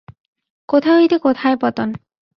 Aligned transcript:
কোথা 0.69 0.91
হইতে 0.97 1.17
কোথায় 1.17 1.57
পতন! 1.61 1.89